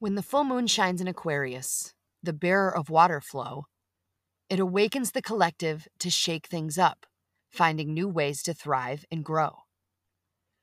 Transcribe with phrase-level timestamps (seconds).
[0.00, 3.66] When the full moon shines in Aquarius, the bearer of water flow,
[4.48, 7.04] it awakens the collective to shake things up,
[7.50, 9.58] finding new ways to thrive and grow.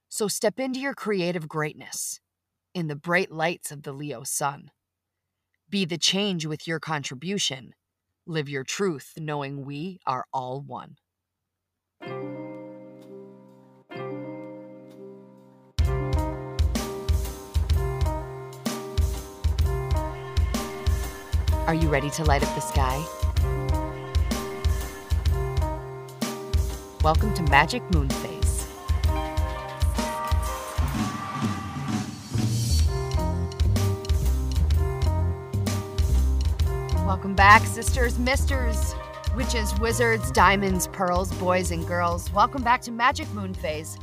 [0.09, 2.19] So step into your creative greatness
[2.73, 4.71] in the bright lights of the Leo sun.
[5.69, 7.75] Be the change with your contribution.
[8.25, 10.95] Live your truth knowing we are all one.
[21.67, 23.05] Are you ready to light up the sky?
[27.03, 28.65] Welcome to Magic Moon Phase.
[37.05, 38.95] Welcome back, sisters, misters,
[39.35, 42.31] witches, wizards, diamonds, pearls, boys, and girls.
[42.31, 43.97] Welcome back to Magic Moon Phase.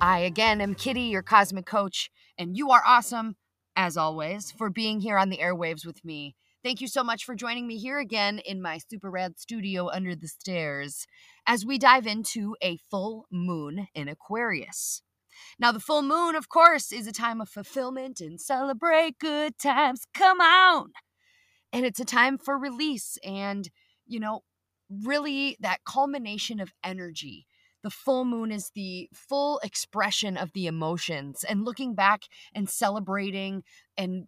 [0.00, 3.36] I again am Kitty, your cosmic coach, and you are awesome,
[3.76, 6.34] as always, for being here on the airwaves with me.
[6.62, 10.14] Thank you so much for joining me here again in my super rad studio under
[10.14, 11.06] the stairs
[11.46, 15.00] as we dive into a full moon in Aquarius.
[15.58, 20.02] Now, the full moon, of course, is a time of fulfillment and celebrate good times.
[20.12, 20.90] Come on!
[21.72, 23.70] And it's a time for release and,
[24.06, 24.40] you know,
[24.90, 27.46] really that culmination of energy.
[27.82, 32.24] The full moon is the full expression of the emotions and looking back
[32.54, 33.62] and celebrating
[33.96, 34.26] and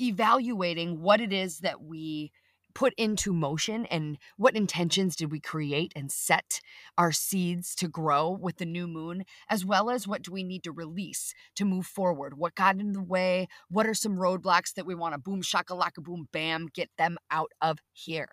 [0.00, 2.32] evaluating what it is that we
[2.74, 6.60] put into motion and what intentions did we create and set
[6.96, 10.62] our seeds to grow with the new moon, as well as what do we need
[10.62, 12.38] to release to move forward?
[12.38, 13.48] What got in the way?
[13.68, 17.50] What are some roadblocks that we want to boom, shakalaka, boom, bam, get them out
[17.60, 18.30] of here?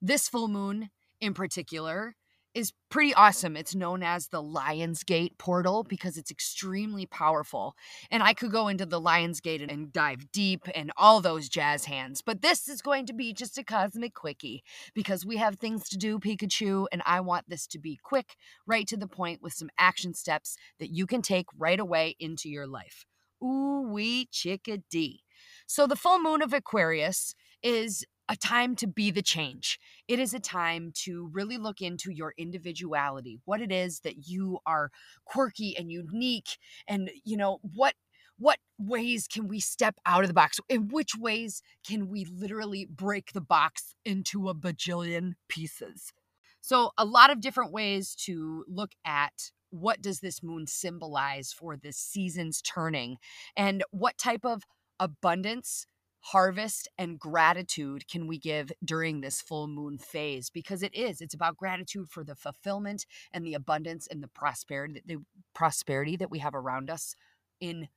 [0.00, 0.88] This full moon
[1.20, 2.16] in particular
[2.54, 3.56] is pretty awesome.
[3.56, 7.74] It's known as the Lionsgate portal because it's extremely powerful.
[8.10, 12.22] And I could go into the Lionsgate and dive deep and all those jazz hands,
[12.22, 14.62] but this is going to be just a cosmic quickie
[14.94, 18.86] because we have things to do, Pikachu, and I want this to be quick, right
[18.88, 22.66] to the point with some action steps that you can take right away into your
[22.66, 23.06] life.
[23.42, 25.22] Ooh wee chickadee.
[25.66, 29.78] So the full moon of Aquarius is a time to be the change.
[30.08, 34.58] It is a time to really look into your individuality, what it is that you
[34.66, 34.90] are
[35.24, 36.56] quirky and unique
[36.86, 37.94] and you know what
[38.38, 40.58] what ways can we step out of the box?
[40.68, 46.12] In which ways can we literally break the box into a bajillion pieces?
[46.60, 51.76] So, a lot of different ways to look at what does this moon symbolize for
[51.76, 53.16] this season's turning
[53.56, 54.62] and what type of
[55.00, 55.86] abundance
[56.22, 61.34] harvest and gratitude can we give during this full moon phase because it is it's
[61.34, 65.18] about gratitude for the fulfillment and the abundance and the prosperity the
[65.52, 67.16] prosperity that we have around us
[67.60, 67.88] in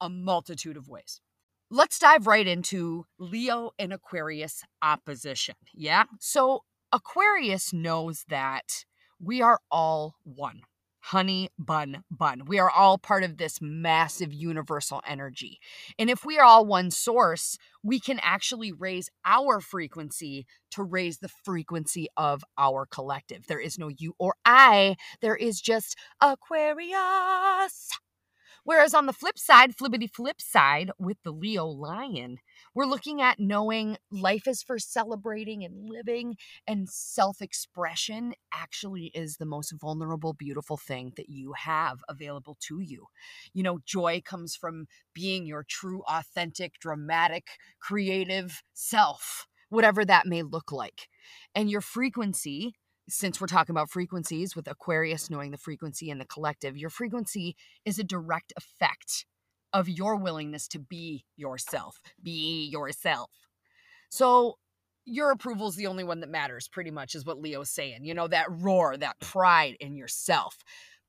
[0.00, 1.22] a multitude of ways.
[1.70, 6.04] Let's dive right into leo and aquarius opposition yeah?
[6.20, 8.84] So aquarius knows that
[9.18, 10.60] we are all one
[11.06, 12.42] honey bun bun.
[12.46, 15.60] We are all part of this massive universal energy.
[16.00, 21.18] And if we are all one source, we can actually raise our frequency to raise
[21.18, 23.46] the frequency of our collective.
[23.46, 27.90] There is no you or I, there is just Aquarius.
[28.64, 32.38] Whereas on the flip side, flippity flip side, with the Leo lion,
[32.76, 39.38] we're looking at knowing life is for celebrating and living, and self expression actually is
[39.38, 43.06] the most vulnerable, beautiful thing that you have available to you.
[43.54, 47.46] You know, joy comes from being your true, authentic, dramatic,
[47.80, 51.08] creative self, whatever that may look like.
[51.54, 52.74] And your frequency
[53.08, 57.54] since we're talking about frequencies with Aquarius knowing the frequency and the collective, your frequency
[57.84, 59.24] is a direct effect
[59.72, 62.00] of your willingness to be yourself.
[62.22, 63.30] Be yourself.
[64.08, 64.58] So
[65.04, 68.04] your approval is the only one that matters, pretty much, is what Leo's saying.
[68.04, 70.56] You know, that roar, that pride in yourself.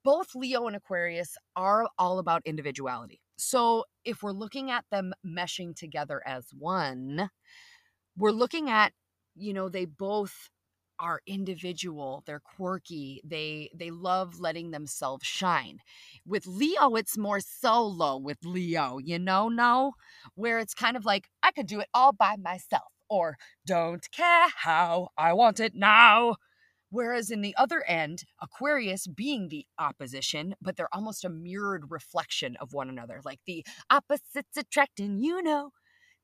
[0.04, 3.20] Both Leo and Aquarius are all about individuality.
[3.36, 7.30] So if we're looking at them meshing together as one,
[8.16, 8.92] we're looking at,
[9.34, 10.48] you know, they both
[11.00, 15.78] are individual they're quirky they they love letting themselves shine.
[16.26, 19.92] With leo it's more solo with leo you know no?
[20.34, 23.36] Where it's kind of like i could do it all by myself or
[23.66, 26.36] don't care how i want it now.
[26.90, 32.56] Whereas in the other end, Aquarius being the opposition, but they're almost a mirrored reflection
[32.60, 35.72] of one another, like the opposites attracting, you know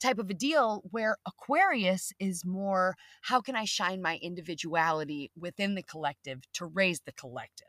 [0.04, 5.74] type of a deal where Aquarius is more how can I shine my individuality within
[5.74, 7.66] the collective to raise the collective?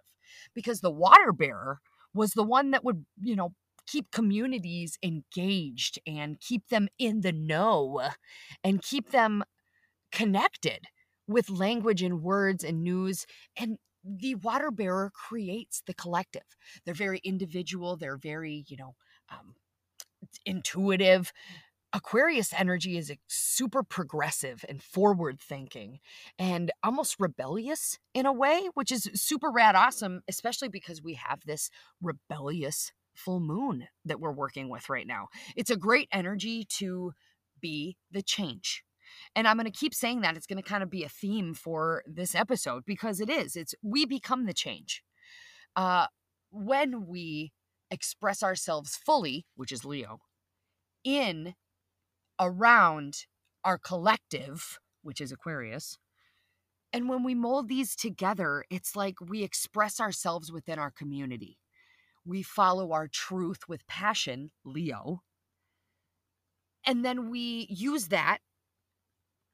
[0.54, 1.80] Because the water bearer
[2.14, 3.54] was the one that would, you know,
[3.88, 8.02] keep communities engaged and keep them in the know
[8.64, 9.44] and keep them
[10.12, 10.86] connected
[11.28, 13.26] with language and words and news
[13.58, 16.44] and the water bearer creates the collective
[16.86, 18.96] they're very individual they're very you know
[19.32, 19.56] um,
[20.46, 21.32] intuitive
[21.96, 26.00] Aquarius energy is super progressive and forward thinking
[26.38, 31.40] and almost rebellious in a way, which is super rad awesome, especially because we have
[31.46, 31.70] this
[32.02, 35.30] rebellious full moon that we're working with right now.
[35.56, 37.14] It's a great energy to
[37.62, 38.84] be the change.
[39.34, 41.54] And I'm going to keep saying that it's going to kind of be a theme
[41.54, 43.56] for this episode because it is.
[43.56, 45.02] It's we become the change.
[45.78, 46.08] Uh
[46.52, 47.54] when we
[47.90, 50.20] express ourselves fully, which is Leo,
[51.06, 51.54] in
[52.40, 53.26] around
[53.64, 55.98] our collective, which is Aquarius.
[56.94, 61.58] And when we mold these together, it's like we express ourselves within our community.
[62.26, 65.22] We follow our truth with passion, Leo.
[66.86, 68.40] And then we use that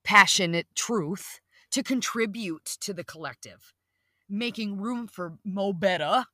[0.04, 1.40] passionate truth
[1.72, 3.74] to contribute to the collective,
[4.30, 6.26] making room for Mo Better,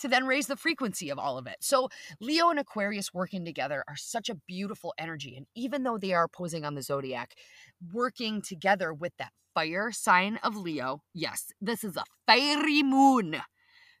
[0.00, 1.56] to then raise the frequency of all of it.
[1.60, 1.88] So,
[2.20, 5.36] Leo and Aquarius working together are such a beautiful energy.
[5.36, 7.34] And even though they are opposing on the zodiac,
[7.92, 13.36] working together with that fire sign of Leo, yes, this is a fiery moon.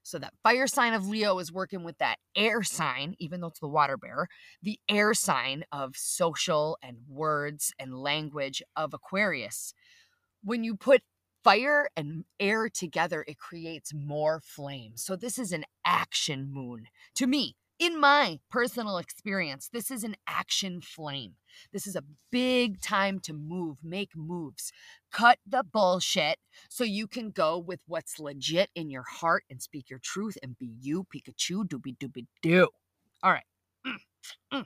[0.02, 3.60] So, that fire sign of Leo is working with that air sign, even though it's
[3.60, 4.28] the water bearer,
[4.62, 9.74] the air sign of social and words and language of Aquarius.
[10.42, 11.02] When you put
[11.42, 14.92] fire and air together, it creates more flame.
[14.96, 16.86] So, this is an action moon.
[17.16, 21.36] To me, in my personal experience, this is an action flame.
[21.72, 24.70] This is a big time to move, make moves,
[25.10, 26.36] cut the bullshit
[26.68, 30.58] so you can go with what's legit in your heart and speak your truth and
[30.58, 32.68] be you, Pikachu, doobie doobie doo.
[33.22, 33.44] All right.
[33.86, 33.96] Mm,
[34.52, 34.64] mm.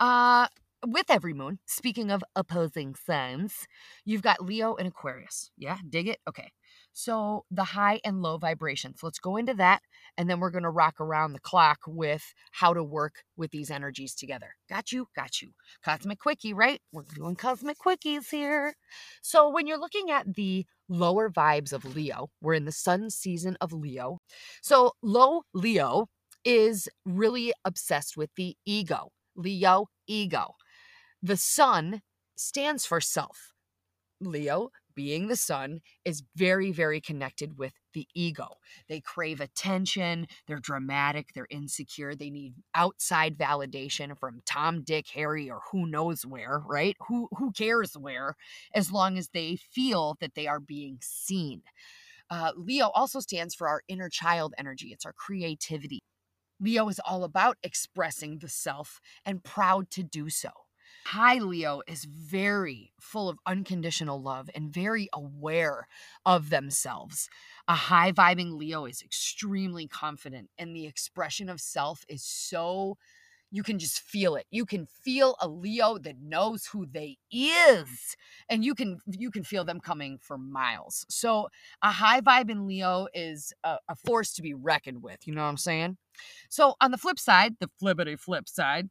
[0.00, 0.48] Uh,
[0.86, 3.66] with every moon, speaking of opposing signs,
[4.04, 5.50] you've got Leo and Aquarius.
[5.56, 6.18] Yeah, dig it?
[6.28, 6.50] Okay.
[6.92, 9.00] So the high and low vibrations.
[9.02, 9.80] Let's go into that
[10.16, 13.70] and then we're going to rock around the clock with how to work with these
[13.70, 14.54] energies together.
[14.68, 15.06] Got you?
[15.14, 15.50] Got you.
[15.84, 16.80] Cosmic Quickie, right?
[16.92, 18.74] We're doing Cosmic Quickies here.
[19.22, 23.56] So when you're looking at the lower vibes of Leo, we're in the sun season
[23.60, 24.18] of Leo.
[24.62, 26.08] So low Leo
[26.44, 29.10] is really obsessed with the ego.
[29.36, 30.54] Leo, ego.
[31.22, 32.02] The sun
[32.36, 33.52] stands for self.
[34.20, 38.48] Leo, being the sun, is very, very connected with the ego.
[38.88, 45.50] They crave attention, they're dramatic, they're insecure, they need outside validation from Tom, Dick, Harry,
[45.50, 46.96] or who knows where, right?
[47.08, 48.36] Who who cares where,
[48.74, 51.62] as long as they feel that they are being seen.
[52.30, 54.88] Uh, Leo also stands for our inner child energy.
[54.92, 56.00] It's our creativity.
[56.60, 60.50] Leo is all about expressing the self and proud to do so.
[61.06, 65.88] High Leo is very full of unconditional love and very aware
[66.24, 67.28] of themselves.
[67.66, 72.98] A high vibing Leo is extremely confident, and the expression of self is so
[73.50, 74.46] you can just feel it.
[74.50, 78.16] You can feel a leo that knows who they is
[78.48, 81.04] and you can you can feel them coming for miles.
[81.08, 81.48] So
[81.82, 85.42] a high vibe in leo is a, a force to be reckoned with you know
[85.42, 85.96] what i'm saying?
[86.48, 88.88] So on the flip side the flippity flip side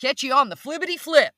[0.00, 1.32] catch you on the flippity flip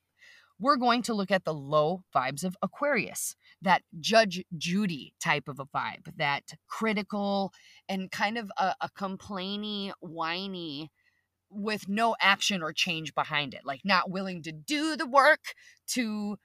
[0.63, 5.59] we're going to look at the low vibes of Aquarius, that Judge Judy type of
[5.59, 7.51] a vibe, that critical
[7.89, 10.89] and kind of a, a complainy, whiny,
[11.49, 15.53] with no action or change behind it, like not willing to do the work
[15.87, 16.37] to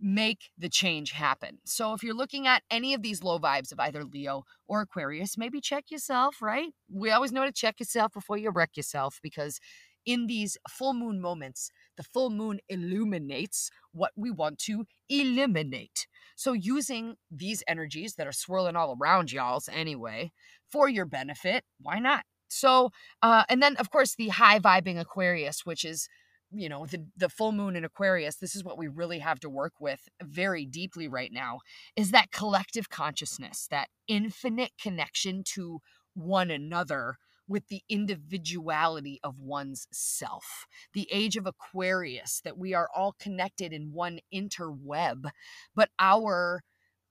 [0.00, 1.58] make the change happen.
[1.64, 5.38] So if you're looking at any of these low vibes of either Leo or Aquarius,
[5.38, 6.70] maybe check yourself, right?
[6.92, 9.60] We always know to check yourself before you wreck yourself because
[10.06, 16.06] in these full moon moments, the full moon illuminates what we want to eliminate.
[16.36, 20.32] So, using these energies that are swirling all around y'all's anyway
[20.70, 22.24] for your benefit, why not?
[22.48, 22.90] So,
[23.22, 26.08] uh, and then of course the high vibing Aquarius, which is
[26.54, 29.48] you know the the full moon in aquarius this is what we really have to
[29.48, 31.58] work with very deeply right now
[31.96, 35.80] is that collective consciousness that infinite connection to
[36.14, 37.16] one another
[37.48, 40.66] with the individuality of one's self.
[40.94, 45.30] The age of Aquarius, that we are all connected in one interweb,
[45.74, 46.62] but our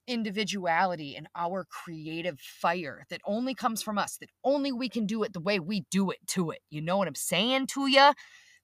[0.08, 5.24] individuality and our creative fire that only comes from us, that only we can do
[5.24, 6.60] it the way we do it to it.
[6.70, 8.12] You know what I'm saying to you?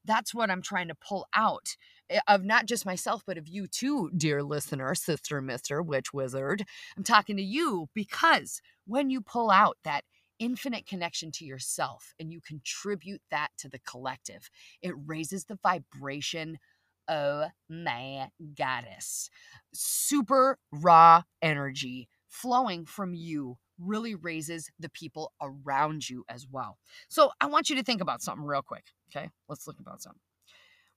[0.05, 1.75] That's what I'm trying to pull out
[2.09, 6.63] eh, of not just myself, but of you too, dear listener, sister, mister, witch wizard.
[6.95, 10.03] I'm talking to you because when you pull out that
[10.39, 14.49] infinite connection to yourself and you contribute that to the collective,
[14.81, 16.59] it raises the vibration.
[17.07, 19.29] Oh my goddess.
[19.73, 26.77] Super raw energy flowing from you really raises the people around you as well.
[27.09, 28.85] So I want you to think about something real quick.
[29.15, 30.21] Okay, let's look about something.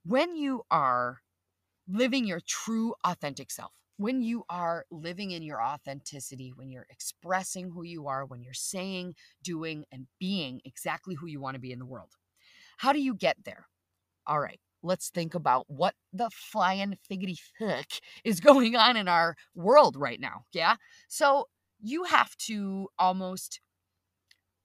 [0.05, 1.19] When you are
[1.87, 7.71] living your true authentic self, when you are living in your authenticity, when you're expressing
[7.71, 11.71] who you are, when you're saying, doing, and being exactly who you want to be
[11.71, 12.09] in the world.
[12.79, 13.67] How do you get there?
[14.27, 17.89] All right, let's think about what the flying figgity fuck
[18.25, 20.45] is going on in our world right now.
[20.55, 20.77] Yeah.
[21.07, 23.61] So you have to almost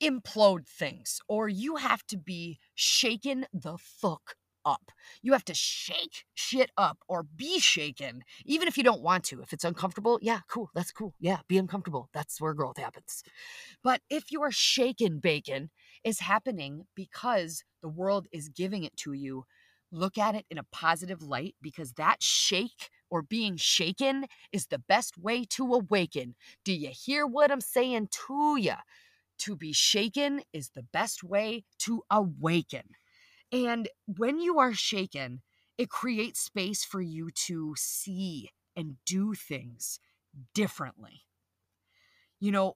[0.01, 4.91] implode things or you have to be shaken the fuck up.
[5.21, 9.41] You have to shake shit up or be shaken, even if you don't want to.
[9.41, 11.13] If it's uncomfortable, yeah, cool, that's cool.
[11.19, 12.09] Yeah, be uncomfortable.
[12.13, 13.23] That's where growth happens.
[13.83, 15.69] But if you are shaken bacon,
[16.05, 19.43] is happening because the world is giving it to you.
[19.91, 24.79] Look at it in a positive light because that shake or being shaken is the
[24.79, 26.35] best way to awaken.
[26.63, 28.75] Do you hear what I'm saying to you?
[29.39, 32.83] To be shaken is the best way to awaken.
[33.51, 35.41] And when you are shaken,
[35.77, 39.99] it creates space for you to see and do things
[40.53, 41.21] differently.
[42.39, 42.75] You know,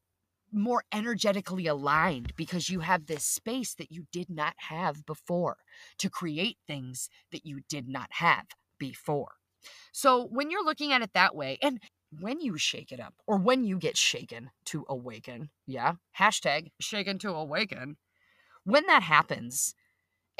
[0.52, 5.58] more energetically aligned because you have this space that you did not have before
[6.00, 8.46] to create things that you did not have
[8.80, 9.34] before.
[9.92, 11.80] So when you're looking at it that way, and
[12.20, 17.20] when you shake it up or when you get shaken to awaken, yeah, hashtag shaken
[17.20, 17.98] to awaken,
[18.64, 19.76] when that happens,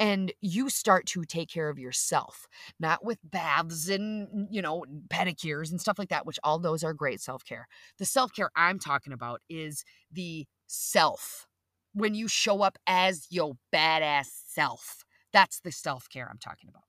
[0.00, 2.48] and you start to take care of yourself
[2.80, 6.94] not with baths and you know pedicures and stuff like that which all those are
[6.94, 7.68] great self-care.
[7.98, 11.46] The self-care i'm talking about is the self
[11.92, 15.04] when you show up as your badass self.
[15.32, 16.84] That's the self-care i'm talking about.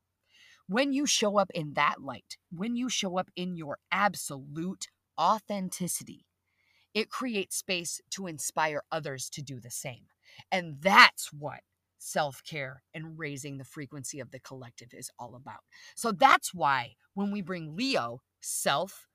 [0.68, 4.88] When you show up in that light when you show up in your absolute
[5.20, 6.26] authenticity
[6.94, 10.08] it creates space to inspire others to do the same.
[10.52, 11.62] And that's what
[12.02, 15.62] self care and raising the frequency of the collective is all about.
[15.96, 19.08] So that's why when we bring Leo, self,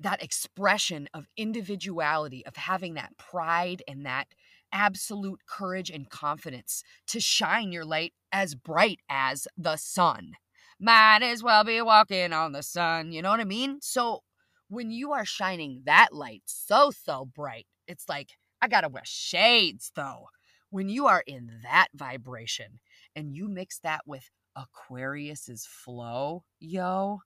[0.00, 4.26] that expression of individuality, of having that pride and that
[4.72, 10.32] absolute courage and confidence to shine your light as bright as the sun.
[10.80, 13.12] Might as well be walking on the sun.
[13.12, 13.78] You know what I mean?
[13.82, 14.20] So
[14.68, 18.30] when you are shining that light so, so bright, it's like,
[18.62, 20.26] I gotta wear shades though
[20.70, 22.80] when you are in that vibration
[23.14, 27.20] and you mix that with Aquarius's flow, yo,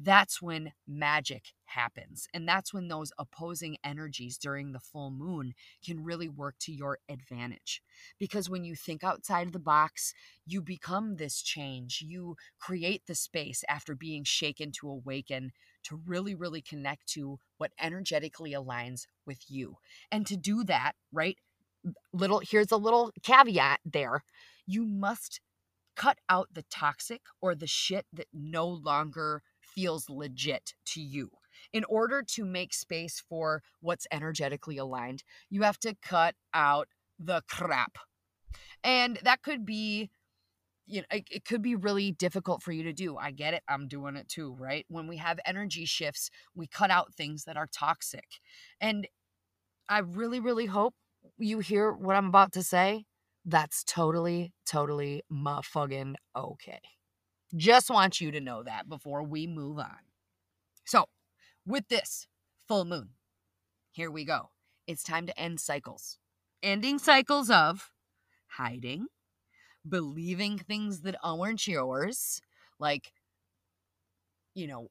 [0.00, 2.28] that's when magic happens.
[2.32, 5.54] And that's when those opposing energies during the full moon
[5.84, 7.82] can really work to your advantage.
[8.18, 10.14] Because when you think outside of the box,
[10.46, 12.02] you become this change.
[12.06, 15.50] You create the space after being shaken to awaken
[15.84, 19.76] to really, really connect to what energetically aligns with you.
[20.12, 21.38] And to do that, right?
[22.12, 24.24] Little here's a little caveat there.
[24.66, 25.40] You must
[25.96, 31.30] cut out the toxic or the shit that no longer feels legit to you.
[31.72, 37.42] In order to make space for what's energetically aligned, you have to cut out the
[37.48, 37.98] crap.
[38.84, 40.10] And that could be
[40.88, 43.62] you know it, it, could be really difficult for you to do i get it
[43.68, 47.58] i'm doing it too right when we have energy shifts we cut out things that
[47.58, 48.24] are toxic
[48.80, 49.06] and
[49.88, 50.94] i really really hope
[51.38, 53.04] you hear what I'm about to say,
[53.44, 56.80] that's totally, totally motherfucking okay.
[57.56, 59.98] Just want you to know that before we move on.
[60.84, 61.06] So,
[61.66, 62.26] with this
[62.66, 63.10] full moon,
[63.90, 64.50] here we go.
[64.86, 66.18] It's time to end cycles.
[66.62, 67.90] Ending cycles of
[68.48, 69.06] hiding,
[69.88, 72.40] believing things that aren't yours,
[72.78, 73.12] like,
[74.54, 74.88] you know,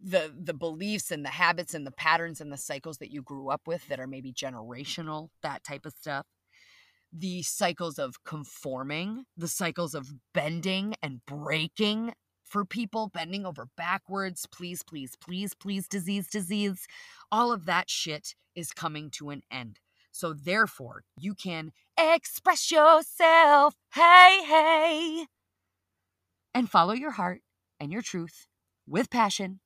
[0.00, 3.48] the the beliefs and the habits and the patterns and the cycles that you grew
[3.50, 6.26] up with that are maybe generational that type of stuff.
[7.12, 12.12] The cycles of conforming the cycles of bending and breaking
[12.44, 16.86] for people bending over backwards please please please please disease disease.
[17.32, 19.80] All of that shit is coming to an end.
[20.12, 25.26] So therefore you can express yourself hey hey
[26.54, 27.40] and follow your heart
[27.80, 28.46] and your truth
[28.86, 29.60] with passion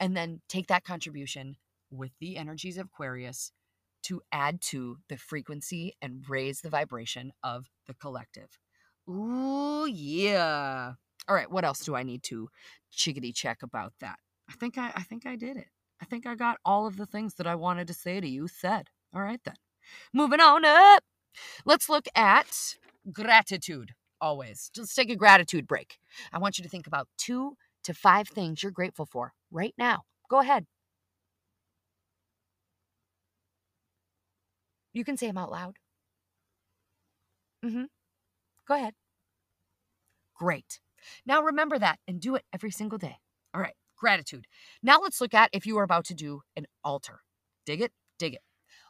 [0.00, 1.56] and then take that contribution
[1.90, 3.52] with the energies of Aquarius
[4.02, 8.58] to add to the frequency and raise the vibration of the collective.
[9.08, 10.94] Ooh, yeah.
[11.28, 12.48] All right, what else do I need to
[12.90, 14.18] chickadee check about that?
[14.48, 15.68] I think I I think I did it.
[16.00, 18.48] I think I got all of the things that I wanted to say to you
[18.48, 18.88] said.
[19.14, 19.56] All right then.
[20.14, 21.04] Moving on up.
[21.64, 22.76] Let's look at
[23.12, 24.70] gratitude always.
[24.74, 25.98] Just take a gratitude break.
[26.32, 30.02] I want you to think about two to five things you're grateful for right now.
[30.30, 30.66] Go ahead.
[34.92, 35.76] You can say them out loud.
[37.64, 37.84] Mm-hmm.
[38.66, 38.94] Go ahead.
[40.34, 40.80] Great.
[41.26, 43.16] Now remember that and do it every single day.
[43.54, 44.46] All right, gratitude.
[44.82, 47.20] Now let's look at if you are about to do an altar.
[47.66, 47.92] Dig it?
[48.18, 48.42] Dig it.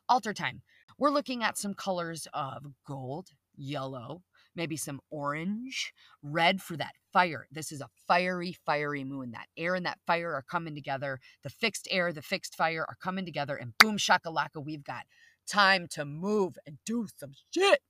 [0.08, 0.62] Altar time.
[0.98, 4.22] We're looking at some colors of gold, yellow,
[4.54, 5.92] maybe some orange,
[6.22, 7.46] red for that fire.
[7.50, 9.32] This is a fiery, fiery moon.
[9.32, 11.20] That air and that fire are coming together.
[11.42, 15.04] The fixed air, the fixed fire are coming together, and boom, shakalaka, we've got
[15.46, 17.80] time to move and do some shit.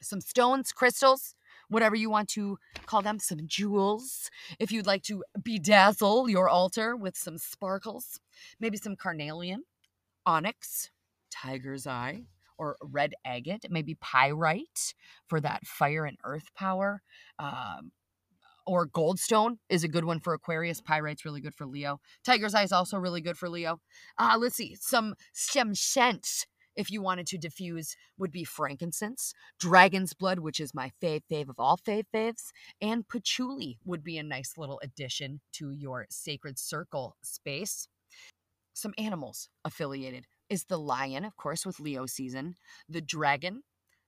[0.00, 1.34] Some stones, crystals,
[1.68, 4.30] whatever you want to call them, some jewels.
[4.60, 8.20] If you'd like to bedazzle your altar with some sparkles,
[8.60, 9.64] maybe some carnelian,
[10.24, 10.90] onyx,
[11.30, 12.26] tiger's eye,
[12.58, 14.94] or red agate, maybe pyrite
[15.26, 17.02] for that fire and earth power.
[17.38, 17.92] Um,
[18.66, 20.82] or goldstone is a good one for Aquarius.
[20.82, 22.00] Pyrite's really good for Leo.
[22.22, 23.80] Tiger's eye is also really good for Leo.
[24.18, 26.44] Uh, let's see, some stem scents
[26.78, 31.48] if you wanted to diffuse would be frankincense, dragon's blood, which is my fave fave
[31.48, 36.56] of all fave faves, and patchouli would be a nice little addition to your sacred
[36.56, 37.88] circle space.
[38.74, 42.56] Some animals affiliated is the lion, of course, with Leo season,
[42.88, 43.62] the dragon,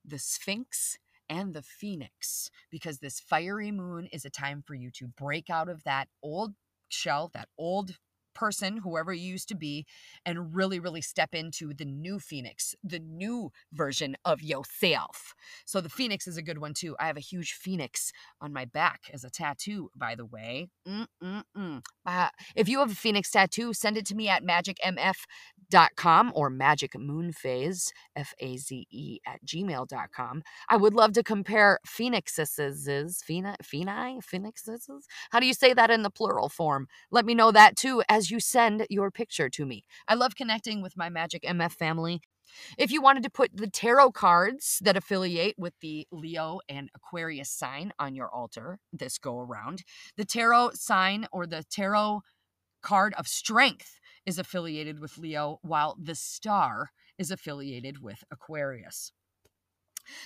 [0.05, 5.07] the sphinx, and the phoenix, because this fiery moon is a time for you to
[5.07, 6.55] break out of that old
[6.89, 7.97] shell, that old
[8.41, 9.85] person, whoever you used to be,
[10.25, 15.35] and really, really step into the new Phoenix, the new version of yourself.
[15.67, 16.97] So the Phoenix is a good one too.
[16.99, 20.69] I have a huge Phoenix on my back as a tattoo, by the way.
[20.89, 21.83] Mm-mm-mm.
[22.07, 27.91] Uh, if you have a Phoenix tattoo, send it to me at magicmf.com or magicmoonfaze,
[28.17, 30.43] F-A-Z-E, at gmail.com.
[30.71, 34.89] I would love to compare Phoenixes, Pheni, Pheni, Phoenixes?
[35.31, 36.89] How do you say that in the plural form?
[37.11, 39.85] Let me know that too as you send your picture to me.
[40.09, 42.21] I love connecting with my Magic MF family.
[42.77, 47.51] If you wanted to put the tarot cards that affiliate with the Leo and Aquarius
[47.51, 49.85] sign on your altar this go around,
[50.17, 52.23] the tarot sign or the tarot
[52.83, 59.13] card of strength is affiliated with Leo, while the star is affiliated with Aquarius.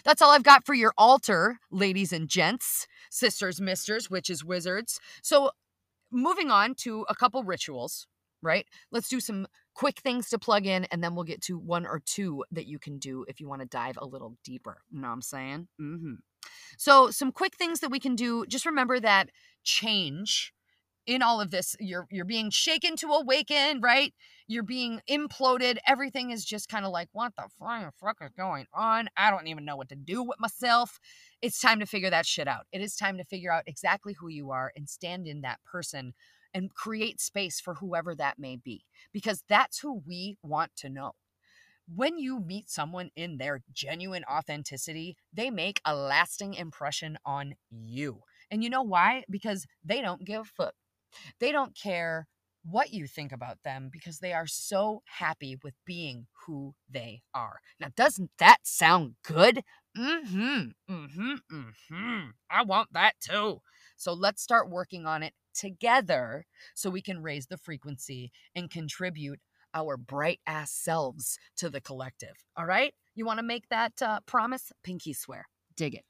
[0.05, 5.01] That's all I've got for your altar, ladies and gents, sisters, misters, witches, wizards.
[5.23, 5.51] So
[6.15, 8.07] moving on to a couple rituals,
[8.43, 8.67] right?
[8.91, 12.01] Let's do some quick things to plug in, and then we'll get to one or
[12.05, 14.83] two that you can do if you want to dive a little deeper.
[14.91, 15.69] You know what I'm saying?
[15.81, 16.15] Mm-hmm.
[16.79, 18.47] So, some quick things that we can do.
[18.47, 19.31] Just remember that
[19.63, 20.53] change
[21.07, 24.13] in all of this you're you're being shaken to awaken right
[24.47, 27.45] you're being imploded everything is just kind of like what the
[28.01, 30.99] fuck is going on i don't even know what to do with myself
[31.43, 34.29] it's time to figure that shit out it is time to figure out exactly who
[34.29, 36.15] you are and stand in that person
[36.53, 41.13] and create space for whoever that may be because that's who we want to know
[41.87, 48.21] when you meet someone in their genuine authenticity, they make a lasting impression on you.
[48.51, 49.25] And you know why?
[49.29, 50.75] Because they don't give a fuck.
[51.41, 52.27] They don't care
[52.65, 57.61] what you think about them because they are so happy with being who they are.
[57.79, 59.63] Now, doesn't that sound good?
[59.97, 60.93] Mm hmm.
[60.93, 61.35] Mm hmm.
[61.53, 62.21] Mm hmm.
[62.51, 63.61] I want that too.
[63.97, 69.41] So let's start working on it together so we can raise the frequency and contribute
[69.75, 72.35] our bright ass selves to the collective.
[72.57, 72.95] All right?
[73.15, 74.73] You want to make that uh, promise?
[74.83, 75.47] Pinky swear.
[75.77, 76.05] Dig it.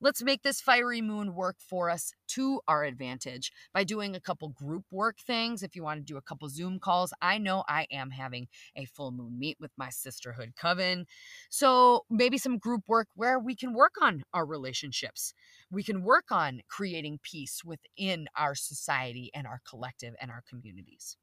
[0.00, 4.48] Let's make this fiery moon work for us to our advantage by doing a couple
[4.50, 5.62] group work things.
[5.62, 8.84] If you want to do a couple Zoom calls, I know I am having a
[8.84, 11.06] full moon meet with my sisterhood coven.
[11.50, 15.34] So maybe some group work where we can work on our relationships.
[15.70, 21.16] We can work on creating peace within our society and our collective and our communities.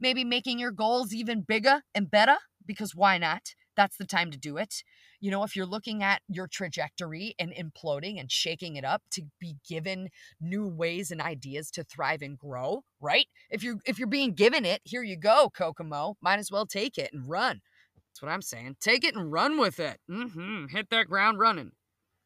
[0.00, 3.54] Maybe making your goals even bigger and better because why not?
[3.78, 4.82] That's the time to do it.
[5.20, 9.22] You know, if you're looking at your trajectory and imploding and shaking it up to
[9.38, 10.08] be given
[10.40, 13.26] new ways and ideas to thrive and grow, right?
[13.50, 16.16] If you're if you're being given it, here you go, Kokomo.
[16.20, 17.60] Might as well take it and run.
[18.08, 18.78] That's what I'm saying.
[18.80, 20.00] Take it and run with it.
[20.10, 20.66] Mm-hmm.
[20.74, 21.70] Hit that ground running.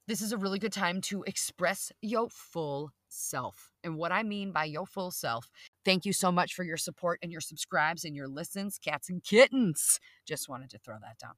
[0.08, 3.72] This is a really good time to express your full self.
[3.84, 5.50] And what I mean by your full self,
[5.84, 9.22] thank you so much for your support and your subscribes and your listens, cats and
[9.22, 10.00] kittens.
[10.26, 11.34] Just wanted to throw that down.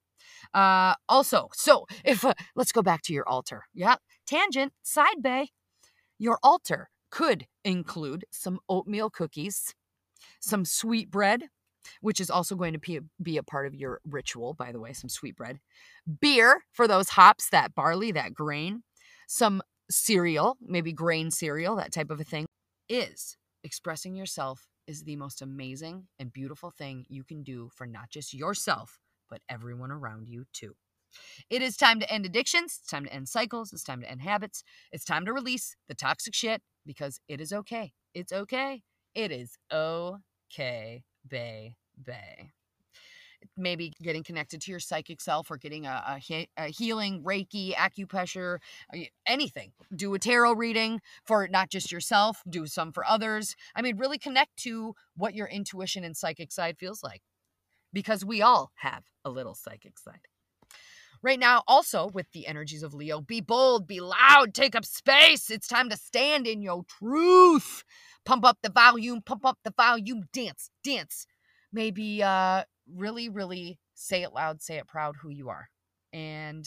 [0.53, 3.65] Uh, also, so if uh, let's go back to your altar.
[3.75, 5.49] Yeah, tangent, side bay.
[6.19, 9.75] Your altar could include some oatmeal cookies,
[10.41, 11.45] some sweet bread,
[12.01, 14.93] which is also going to be, be a part of your ritual, by the way,
[14.93, 15.61] some sweet bread,
[16.21, 18.83] Beer for those hops, that barley, that grain.
[19.27, 22.47] Some cereal, maybe grain cereal, that type of a thing.
[22.89, 28.11] Is expressing yourself is the most amazing and beautiful thing you can do for not
[28.11, 30.75] just yourself, but everyone around you too.
[31.51, 32.79] It is time to end addictions.
[32.81, 33.73] It's time to end cycles.
[33.73, 34.63] It's time to end habits.
[34.93, 37.93] It's time to release the toxic shit because it is okay.
[38.15, 38.83] It's okay.
[39.15, 42.53] It is okay, bay, bay.
[43.57, 48.59] Maybe getting connected to your psychic self or getting a, a, a healing, Reiki, acupressure,
[48.95, 49.73] uh, anything.
[49.95, 53.57] Do a tarot reading for not just yourself, do some for others.
[53.75, 57.23] I mean, really connect to what your intuition and psychic side feels like
[57.93, 60.27] because we all have a little psychic side.
[61.23, 65.51] Right now, also with the energies of Leo, be bold, be loud, take up space.
[65.51, 67.83] It's time to stand in your truth.
[68.27, 71.27] Pump up the volume, pump up the volume, dance, dance.
[71.73, 75.69] Maybe uh really, really say it loud, say it proud who you are.
[76.13, 76.67] And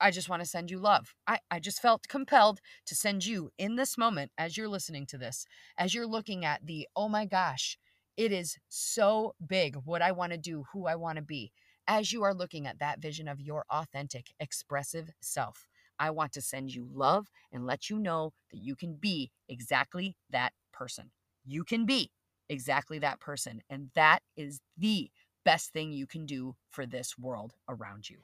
[0.00, 1.14] I just want to send you love.
[1.28, 5.18] I, I just felt compelled to send you in this moment as you're listening to
[5.18, 5.46] this,
[5.78, 7.78] as you're looking at the, oh my gosh,
[8.16, 11.52] it is so big what I want to do, who I want to be
[11.86, 15.68] as you are looking at that vision of your authentic, expressive self.
[15.98, 20.16] I want to send you love and let you know that you can be exactly
[20.30, 21.10] that person.
[21.44, 22.10] You can be
[22.52, 23.62] exactly that person.
[23.68, 25.10] And that is the
[25.44, 28.18] best thing you can do for this world around you.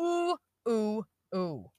[0.00, 0.36] Ooh,
[0.68, 1.04] ooh,
[1.34, 1.70] ooh.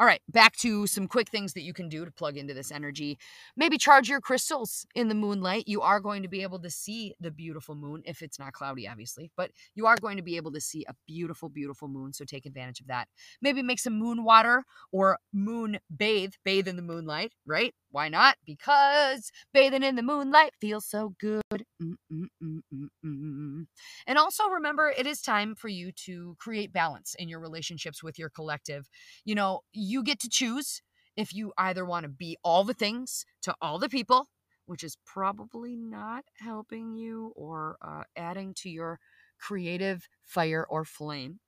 [0.00, 2.70] All right, back to some quick things that you can do to plug into this
[2.70, 3.18] energy.
[3.56, 5.64] Maybe charge your crystals in the moonlight.
[5.66, 8.86] You are going to be able to see the beautiful moon if it's not cloudy,
[8.86, 12.12] obviously, but you are going to be able to see a beautiful, beautiful moon.
[12.12, 13.08] So take advantage of that.
[13.42, 14.62] Maybe make some moon water
[14.92, 17.74] or moon bathe, bathe in the moonlight, right?
[17.90, 18.36] Why not?
[18.44, 21.64] Because bathing in the moonlight feels so good.
[21.82, 23.66] Mm-mm-mm-mm-mm.
[24.06, 28.18] And also remember, it is time for you to create balance in your relationships with
[28.18, 28.88] your collective.
[29.24, 30.82] You know, you get to choose
[31.16, 34.28] if you either want to be all the things to all the people,
[34.66, 38.98] which is probably not helping you or uh, adding to your
[39.40, 41.40] creative fire or flame.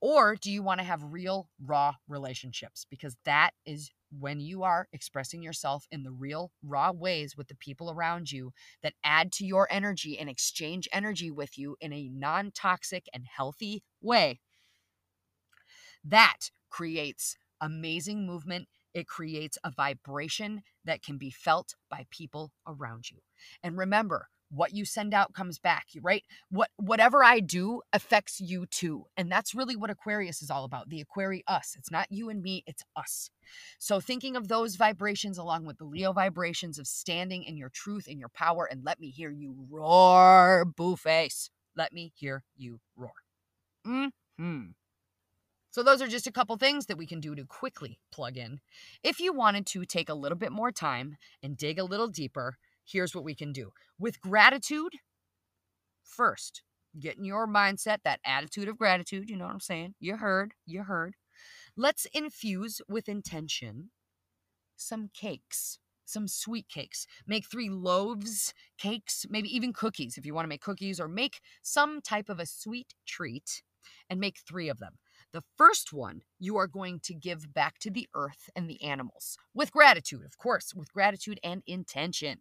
[0.00, 2.86] Or do you want to have real, raw relationships?
[2.88, 7.54] Because that is when you are expressing yourself in the real, raw ways with the
[7.54, 12.08] people around you that add to your energy and exchange energy with you in a
[12.08, 14.40] non toxic and healthy way.
[16.04, 18.68] That creates amazing movement.
[18.94, 23.18] It creates a vibration that can be felt by people around you.
[23.62, 26.24] And remember, what you send out comes back right?
[26.50, 30.88] What whatever i do affects you too and that's really what aquarius is all about
[30.88, 33.30] the aquari us it's not you and me it's us.
[33.78, 38.08] So thinking of those vibrations along with the leo vibrations of standing in your truth
[38.08, 42.80] in your power and let me hear you roar boo face let me hear you
[42.96, 43.12] roar.
[43.84, 44.08] Hmm
[45.70, 48.60] so, those are just a couple things that we can do to quickly plug in.
[49.02, 52.56] If you wanted to take a little bit more time and dig a little deeper,
[52.90, 53.70] here's what we can do.
[53.98, 54.92] With gratitude,
[56.02, 56.62] first,
[56.98, 59.28] get in your mindset, that attitude of gratitude.
[59.28, 59.94] You know what I'm saying?
[60.00, 61.14] You heard, you heard.
[61.76, 63.90] Let's infuse with intention
[64.76, 67.06] some cakes, some sweet cakes.
[67.26, 71.40] Make three loaves, cakes, maybe even cookies if you want to make cookies, or make
[71.62, 73.62] some type of a sweet treat
[74.08, 74.98] and make three of them.
[75.32, 79.36] The first one you are going to give back to the earth and the animals
[79.52, 82.38] with gratitude, of course, with gratitude and intention.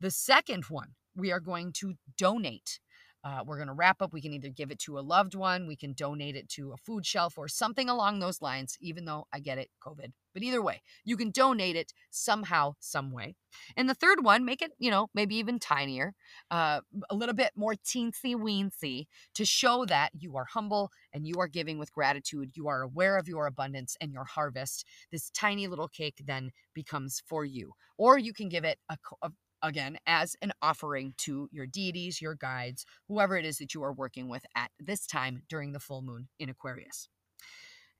[0.00, 2.80] The second one, we are going to donate.
[3.22, 4.14] Uh, we're going to wrap up.
[4.14, 6.78] We can either give it to a loved one, we can donate it to a
[6.78, 10.12] food shelf or something along those lines, even though I get it, COVID.
[10.32, 13.34] But either way, you can donate it somehow, some way.
[13.76, 16.14] And the third one, make it, you know, maybe even tinier,
[16.50, 21.34] uh, a little bit more teensy weensy to show that you are humble and you
[21.40, 22.52] are giving with gratitude.
[22.54, 24.86] You are aware of your abundance and your harvest.
[25.12, 27.72] This tiny little cake then becomes for you.
[27.98, 29.30] Or you can give it a, a
[29.62, 33.92] again as an offering to your deities, your guides, whoever it is that you are
[33.92, 37.08] working with at this time during the full moon in Aquarius.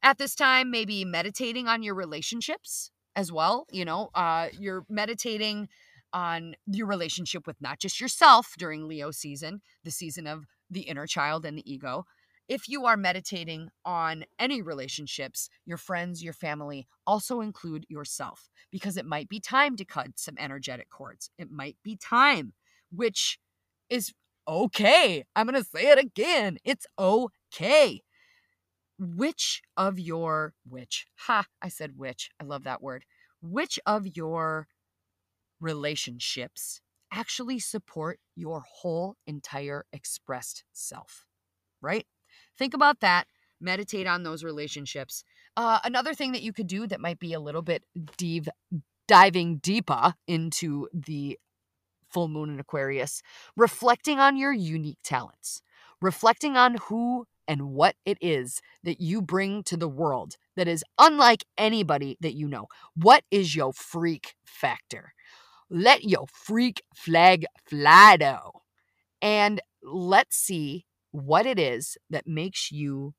[0.03, 3.67] At this time, maybe meditating on your relationships as well.
[3.71, 5.69] You know, uh, you're meditating
[6.13, 11.07] on your relationship with not just yourself during Leo season, the season of the inner
[11.07, 12.05] child and the ego,
[12.51, 18.97] if you are meditating on any relationships, your friends, your family, also include yourself because
[18.97, 21.31] it might be time to cut some energetic cords.
[21.39, 22.53] It might be time,
[22.91, 23.39] which
[23.89, 24.13] is
[24.49, 25.25] okay.
[25.37, 26.59] I'm going to say it again.
[26.65, 28.03] It's okay.
[28.99, 32.31] Which of your, which, ha, I said which.
[32.41, 33.05] I love that word.
[33.41, 34.67] Which of your
[35.61, 36.81] relationships
[37.13, 41.27] actually support your whole entire expressed self,
[41.81, 42.07] right?
[42.59, 43.27] Think about that.
[43.61, 45.23] Meditate on those relationships.
[45.57, 47.83] Uh, another thing that you could do that might be a little bit
[48.17, 48.47] deep,
[49.07, 51.39] diving deeper into the
[52.09, 53.23] full moon in Aquarius,
[53.57, 55.63] reflecting on your unique talents,
[56.01, 60.85] reflecting on who and what it is that you bring to the world that is
[60.99, 62.67] unlike anybody that you know.
[62.95, 65.13] What is your freak factor?
[65.69, 68.63] Let your freak flag fly, though.
[69.21, 73.15] And let's see what it is that makes you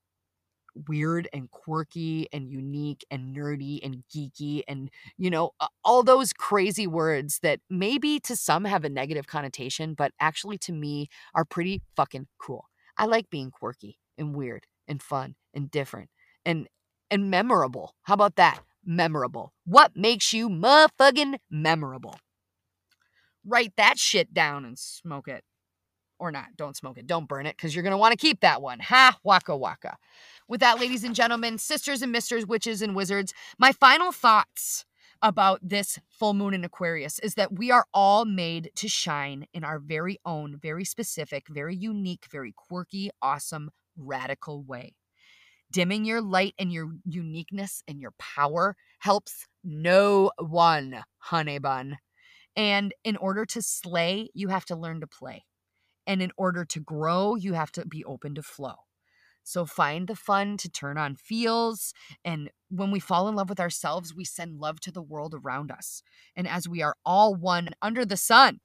[0.88, 5.52] weird and quirky and unique and nerdy and geeky and you know
[5.84, 10.72] all those crazy words that maybe to some have a negative connotation but actually to
[10.72, 12.66] me are pretty fucking cool.
[12.98, 16.10] I like being quirky and weird and fun and different
[16.46, 16.68] and
[17.10, 17.96] and memorable.
[18.04, 18.62] How about that?
[18.86, 19.54] Memorable.
[19.66, 22.16] What makes you motherfucking memorable?
[23.46, 25.44] Write that shit down and smoke it.
[26.22, 26.56] Or not.
[26.56, 27.08] Don't smoke it.
[27.08, 28.80] Don't burn it because you're going to want to keep that one.
[28.80, 29.98] Ha, waka waka.
[30.48, 34.86] With that, ladies and gentlemen, sisters and misters, witches and wizards, my final thoughts
[35.24, 39.64] about this full moon in Aquarius is that we are all made to shine in
[39.64, 44.94] our very own, very specific, very unique, very quirky, awesome, radical way.
[45.72, 51.98] Dimming your light and your uniqueness and your power helps no one, honey bun.
[52.56, 55.46] And in order to slay, you have to learn to play.
[56.12, 58.76] And in order to grow, you have to be open to flow.
[59.44, 61.94] So find the fun to turn on feels.
[62.26, 65.72] And when we fall in love with ourselves, we send love to the world around
[65.72, 66.04] us.
[66.36, 68.60] And as we are all one under the sun,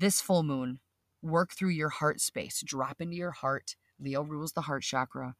[0.00, 0.80] this full moon,
[1.22, 3.76] work through your heart space, drop into your heart.
[4.00, 5.36] Leo rules the heart chakra.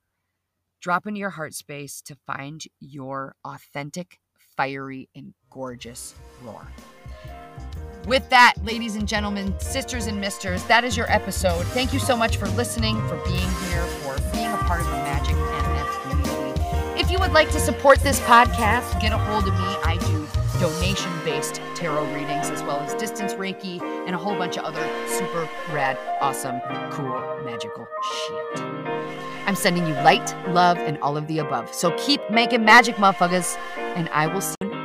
[0.80, 4.20] Drop into your heart space to find your authentic,
[4.56, 6.68] fiery, and gorgeous roar.
[8.06, 11.66] With that, ladies and gentlemen, sisters and misters, that is your episode.
[11.66, 14.92] Thank you so much for listening, for being here, for being a part of the
[14.92, 17.00] Magic MF community.
[17.00, 19.76] If you would like to support this podcast, get a hold of me.
[19.82, 20.28] I do
[20.60, 24.88] donation based tarot readings as well as distance Reiki and a whole bunch of other
[25.08, 26.60] super rad, awesome,
[26.92, 27.88] cool, magical
[28.28, 28.60] shit.
[29.46, 31.74] I'm sending you light, love, and all of the above.
[31.74, 34.75] So keep making magic, motherfuckers, and I will see you.